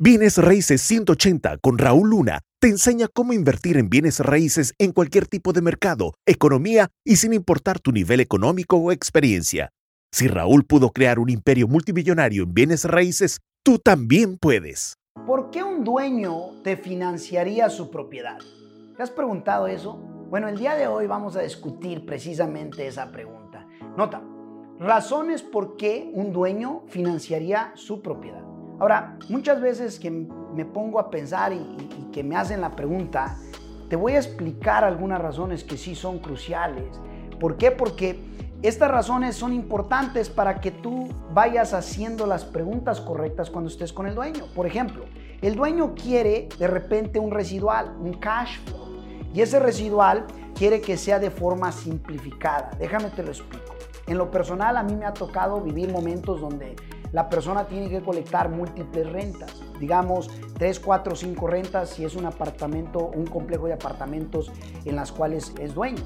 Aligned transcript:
Bienes 0.00 0.38
Raíces 0.38 0.80
180 0.82 1.58
con 1.58 1.76
Raúl 1.76 2.10
Luna 2.10 2.42
te 2.60 2.68
enseña 2.68 3.08
cómo 3.12 3.32
invertir 3.32 3.76
en 3.76 3.90
bienes 3.90 4.20
raíces 4.20 4.72
en 4.78 4.92
cualquier 4.92 5.26
tipo 5.26 5.52
de 5.52 5.60
mercado, 5.60 6.14
economía 6.24 6.86
y 7.04 7.16
sin 7.16 7.32
importar 7.32 7.80
tu 7.80 7.90
nivel 7.90 8.20
económico 8.20 8.76
o 8.76 8.92
experiencia. 8.92 9.70
Si 10.12 10.28
Raúl 10.28 10.64
pudo 10.64 10.90
crear 10.90 11.18
un 11.18 11.30
imperio 11.30 11.66
multimillonario 11.66 12.44
en 12.44 12.54
bienes 12.54 12.84
raíces, 12.84 13.40
tú 13.64 13.80
también 13.80 14.38
puedes. 14.38 14.94
¿Por 15.26 15.50
qué 15.50 15.64
un 15.64 15.82
dueño 15.82 16.62
te 16.62 16.76
financiaría 16.76 17.68
su 17.68 17.90
propiedad? 17.90 18.38
¿Te 18.96 19.02
has 19.02 19.10
preguntado 19.10 19.66
eso? 19.66 19.96
Bueno, 20.30 20.46
el 20.46 20.58
día 20.58 20.76
de 20.76 20.86
hoy 20.86 21.08
vamos 21.08 21.34
a 21.34 21.42
discutir 21.42 22.06
precisamente 22.06 22.86
esa 22.86 23.10
pregunta. 23.10 23.66
Nota, 23.96 24.22
razones 24.78 25.42
por 25.42 25.76
qué 25.76 26.08
un 26.14 26.32
dueño 26.32 26.84
financiaría 26.86 27.72
su 27.74 28.00
propiedad. 28.00 28.57
Ahora, 28.78 29.16
muchas 29.28 29.60
veces 29.60 29.98
que 29.98 30.10
me 30.10 30.64
pongo 30.64 31.00
a 31.00 31.10
pensar 31.10 31.52
y, 31.52 31.66
que 32.12 32.22
me 32.22 32.36
hacen 32.36 32.60
la 32.60 32.74
pregunta, 32.74 33.36
te 33.88 33.96
voy 33.96 34.12
a 34.14 34.18
explicar 34.18 34.82
algunas 34.82 35.20
razones 35.20 35.62
que 35.62 35.76
sí 35.76 35.94
son 35.94 36.18
cruciales. 36.20 37.00
¿Por 37.38 37.56
qué? 37.56 37.70
Porque 37.70 38.18
estas 38.62 38.90
razones 38.90 39.36
son 39.36 39.52
importantes 39.52 40.30
para 40.30 40.60
que 40.60 40.70
tú 40.70 41.08
vayas 41.32 41.74
haciendo 41.74 42.26
las 42.26 42.44
preguntas 42.44 43.00
correctas 43.00 43.50
cuando 43.50 43.70
estés 43.70 43.92
con 43.92 44.06
el 44.06 44.14
dueño. 44.14 44.46
Por 44.54 44.66
ejemplo, 44.66 45.04
el 45.42 45.54
dueño 45.54 45.94
quiere 45.94 46.48
de 46.58 46.66
repente 46.66 47.18
un 47.18 47.30
residual, 47.30 47.94
un 48.00 48.14
cash 48.14 48.58
flow, 48.64 49.02
y 49.34 49.40
ese 49.42 49.60
residual 49.60 50.26
quiere 50.54 50.80
que 50.80 50.96
sea 50.96 51.18
de 51.18 51.30
forma 51.30 51.70
simplificada. 51.72 52.70
Déjame 52.78 53.10
te 53.10 53.22
lo 53.22 53.28
explico. 53.28 53.74
En 54.06 54.18
lo 54.18 54.30
personal 54.30 54.76
a 54.76 54.82
mí 54.82 54.96
me 54.96 55.04
ha 55.04 55.12
tocado 55.12 55.60
vivir 55.60 55.92
momentos 55.92 56.40
donde 56.40 56.74
la 57.12 57.28
persona 57.28 57.64
tiene 57.66 57.88
que 57.88 58.02
colectar 58.02 58.48
múltiples 58.48 59.10
rentas, 59.10 59.62
digamos 59.80 60.30
3, 60.58 60.80
4, 60.80 61.16
5 61.16 61.46
rentas 61.46 61.90
si 61.90 62.04
es 62.04 62.14
un 62.14 62.26
apartamento, 62.26 63.10
un 63.14 63.26
complejo 63.26 63.66
de 63.66 63.74
apartamentos 63.74 64.52
en 64.84 64.96
las 64.96 65.12
cuales 65.12 65.52
es 65.58 65.74
dueño. 65.74 66.02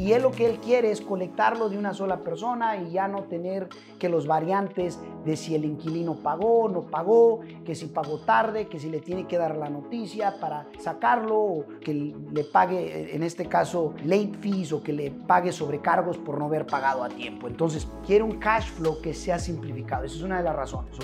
Y 0.00 0.14
él 0.14 0.22
lo 0.22 0.30
que 0.30 0.46
él 0.46 0.60
quiere 0.60 0.90
es 0.90 1.02
colectarlo 1.02 1.68
de 1.68 1.76
una 1.76 1.92
sola 1.92 2.20
persona 2.20 2.74
y 2.78 2.92
ya 2.92 3.06
no 3.06 3.24
tener 3.24 3.68
que 3.98 4.08
los 4.08 4.26
variantes 4.26 4.98
de 5.26 5.36
si 5.36 5.54
el 5.54 5.66
inquilino 5.66 6.14
pagó, 6.22 6.70
no 6.70 6.84
pagó, 6.86 7.40
que 7.66 7.74
si 7.74 7.84
pagó 7.84 8.20
tarde, 8.20 8.66
que 8.66 8.78
si 8.78 8.88
le 8.88 9.00
tiene 9.00 9.26
que 9.26 9.36
dar 9.36 9.56
la 9.56 9.68
noticia 9.68 10.40
para 10.40 10.66
sacarlo, 10.78 11.38
o 11.38 11.64
que 11.82 11.92
le 11.92 12.44
pague, 12.44 13.14
en 13.14 13.22
este 13.22 13.44
caso, 13.44 13.92
late 14.02 14.32
fees 14.40 14.72
o 14.72 14.82
que 14.82 14.94
le 14.94 15.10
pague 15.10 15.52
sobrecargos 15.52 16.16
por 16.16 16.38
no 16.38 16.46
haber 16.46 16.64
pagado 16.64 17.04
a 17.04 17.10
tiempo. 17.10 17.46
Entonces, 17.46 17.86
quiere 18.06 18.24
un 18.24 18.38
cash 18.38 18.70
flow 18.70 19.02
que 19.02 19.12
sea 19.12 19.38
simplificado. 19.38 20.04
Esa 20.04 20.16
es 20.16 20.22
una 20.22 20.38
de 20.38 20.44
las 20.44 20.56
razones. 20.56 20.96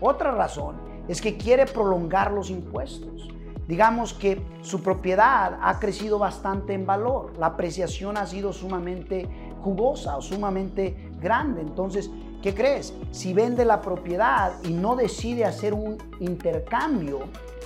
Otra 0.00 0.32
razón 0.32 0.74
es 1.06 1.20
que 1.20 1.36
quiere 1.36 1.66
prolongar 1.66 2.32
los 2.32 2.50
impuestos 2.50 3.28
digamos 3.70 4.14
que 4.14 4.42
su 4.62 4.82
propiedad 4.82 5.56
ha 5.62 5.78
crecido 5.78 6.18
bastante 6.18 6.74
en 6.74 6.86
valor, 6.86 7.38
la 7.38 7.46
apreciación 7.46 8.16
ha 8.16 8.26
sido 8.26 8.52
sumamente 8.52 9.28
jugosa 9.62 10.16
o 10.16 10.20
sumamente 10.20 11.08
grande. 11.20 11.60
Entonces, 11.60 12.10
¿qué 12.42 12.52
crees? 12.52 12.92
Si 13.12 13.32
vende 13.32 13.64
la 13.64 13.80
propiedad 13.80 14.54
y 14.64 14.72
no 14.72 14.96
decide 14.96 15.44
hacer 15.44 15.72
un 15.72 15.98
intercambio, 16.18 17.20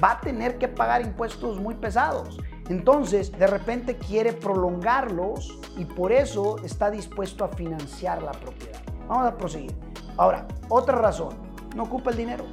va 0.04 0.12
a 0.12 0.20
tener 0.20 0.58
que 0.58 0.68
pagar 0.68 1.00
impuestos 1.00 1.58
muy 1.58 1.74
pesados. 1.74 2.38
Entonces, 2.68 3.32
de 3.32 3.46
repente 3.46 3.96
quiere 3.96 4.34
prolongarlos 4.34 5.58
y 5.78 5.86
por 5.86 6.12
eso 6.12 6.58
está 6.62 6.90
dispuesto 6.90 7.46
a 7.46 7.48
financiar 7.48 8.22
la 8.22 8.32
propiedad. 8.32 8.82
Vamos 9.08 9.26
a 9.26 9.38
proseguir. 9.38 9.74
Ahora, 10.18 10.46
otra 10.68 10.98
razón, 10.98 11.30
no 11.74 11.84
ocupa 11.84 12.10
el 12.10 12.18
dinero 12.18 12.44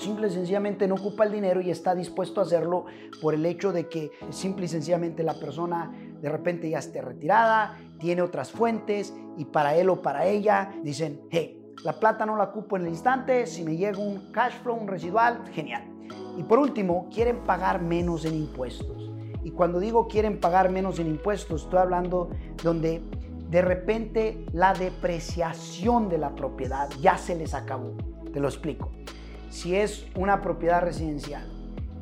simple 0.00 0.28
y 0.28 0.30
sencillamente 0.30 0.88
no 0.88 0.94
ocupa 0.94 1.24
el 1.24 1.32
dinero 1.32 1.60
y 1.60 1.70
está 1.70 1.94
dispuesto 1.94 2.40
a 2.40 2.44
hacerlo 2.44 2.86
por 3.20 3.34
el 3.34 3.44
hecho 3.46 3.72
de 3.72 3.88
que 3.88 4.10
simple 4.30 4.64
y 4.64 4.68
sencillamente 4.68 5.22
la 5.22 5.34
persona 5.34 5.92
de 6.20 6.28
repente 6.28 6.68
ya 6.68 6.78
esté 6.78 7.02
retirada, 7.02 7.78
tiene 7.98 8.22
otras 8.22 8.50
fuentes 8.50 9.14
y 9.36 9.44
para 9.44 9.76
él 9.76 9.90
o 9.90 10.02
para 10.02 10.26
ella 10.26 10.72
dicen, 10.82 11.20
hey, 11.30 11.74
la 11.84 11.98
plata 11.98 12.26
no 12.26 12.36
la 12.36 12.44
ocupo 12.44 12.76
en 12.76 12.82
el 12.82 12.88
instante, 12.88 13.46
si 13.46 13.62
me 13.62 13.76
llega 13.76 13.98
un 13.98 14.32
cash 14.32 14.54
flow, 14.62 14.76
un 14.76 14.88
residual, 14.88 15.44
genial. 15.52 15.84
Y 16.36 16.42
por 16.42 16.58
último, 16.58 17.08
quieren 17.12 17.44
pagar 17.44 17.80
menos 17.80 18.24
en 18.24 18.34
impuestos. 18.34 19.10
Y 19.42 19.52
cuando 19.52 19.80
digo 19.80 20.06
quieren 20.08 20.40
pagar 20.40 20.70
menos 20.70 20.98
en 20.98 21.06
impuestos, 21.06 21.62
estoy 21.62 21.78
hablando 21.78 22.30
donde 22.62 23.02
de 23.48 23.62
repente 23.62 24.44
la 24.52 24.74
depreciación 24.74 26.08
de 26.08 26.18
la 26.18 26.34
propiedad 26.34 26.88
ya 27.00 27.16
se 27.16 27.34
les 27.34 27.54
acabó. 27.54 27.96
Te 28.32 28.40
lo 28.40 28.48
explico 28.48 28.90
si 29.50 29.76
es 29.76 30.06
una 30.14 30.40
propiedad 30.40 30.80
residencial 30.80 31.46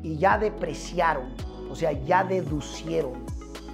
y 0.01 0.17
ya 0.17 0.37
depreciaron, 0.37 1.33
o 1.69 1.75
sea, 1.75 1.91
ya 1.91 2.23
deducieron 2.23 3.25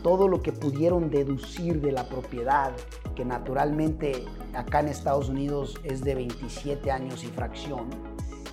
todo 0.02 0.28
lo 0.28 0.41
que 0.41 0.52
pudieron 0.52 1.09
deducir 1.09 1.81
de 1.81 1.91
la 1.91 2.08
propiedad, 2.08 2.72
que 3.16 3.25
naturalmente 3.25 4.24
acá 4.53 4.80
en 4.80 4.88
Estados 4.88 5.30
Unidos 5.30 5.80
es 5.84 6.02
de 6.03 6.16
27 6.16 6.91
años 6.91 7.24
y 7.24 7.28
fracción, 7.28 7.90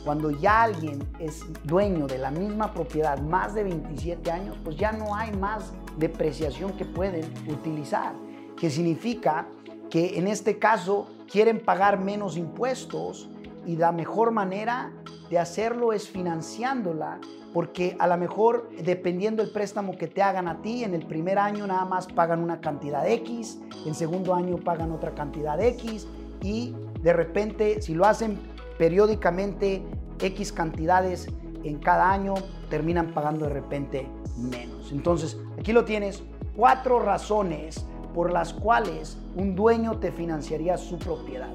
cuando 0.05 0.31
ya 0.31 0.63
alguien 0.63 0.99
es 1.19 1.45
dueño 1.65 2.07
de 2.07 2.19
la 2.19 2.31
misma 2.31 2.73
propiedad 2.73 3.21
más 3.21 3.55
de 3.55 3.65
27 3.65 4.31
años, 4.31 4.57
pues 4.65 4.77
ya 4.77 4.93
no 4.93 5.15
hay 5.15 5.31
más 5.33 5.73
depreciación 5.99 6.73
que 6.73 6.85
pueden 6.85 7.25
utilizar, 7.49 8.15
que 8.57 8.71
significa 8.71 9.47
que 9.91 10.19
en 10.19 10.27
este 10.27 10.59
caso 10.59 11.07
quieren 11.31 11.61
pagar 11.61 12.01
menos 12.01 12.37
impuestos 12.37 13.29
y 13.67 13.77
la 13.77 13.93
mejor 13.93 14.31
manera 14.31 14.93
de 15.31 15.39
hacerlo 15.39 15.93
es 15.93 16.09
financiándola, 16.09 17.19
porque 17.53 17.97
a 17.99 18.07
lo 18.07 18.17
mejor 18.17 18.69
dependiendo 18.83 19.43
del 19.43 19.53
préstamo 19.53 19.97
que 19.97 20.07
te 20.07 20.23
hagan 20.23 20.49
a 20.49 20.63
ti, 20.63 20.85
en 20.85 20.95
el 20.95 21.07
primer 21.07 21.39
año 21.39 21.67
nada 21.67 21.85
más 21.85 22.07
pagan 22.07 22.41
una 22.41 22.61
cantidad 22.61 23.09
X, 23.09 23.61
en 23.87 23.95
segundo 23.95 24.35
año 24.35 24.57
pagan 24.57 24.93
otra 24.93 25.15
cantidad 25.15 25.61
X 25.61 26.07
y 26.43 26.75
de 27.03 27.13
repente 27.13 27.83
si 27.83 27.95
lo 27.95 28.07
hacen 28.07 28.39
periódicamente 28.79 29.83
X 30.19 30.53
cantidades 30.53 31.29
en 31.65 31.79
cada 31.79 32.11
año, 32.11 32.35
terminan 32.71 33.13
pagando 33.13 33.47
de 33.47 33.53
repente 33.53 34.09
menos. 34.37 34.93
Entonces, 34.93 35.39
aquí 35.59 35.73
lo 35.73 35.85
tienes, 35.85 36.23
cuatro 36.57 37.01
razones 37.01 37.87
por 38.15 38.33
las 38.33 38.53
cuales 38.53 39.19
un 39.37 39.55
dueño 39.55 39.99
te 39.99 40.13
financiaría 40.13 40.77
su 40.77 40.99
propiedad. 40.99 41.51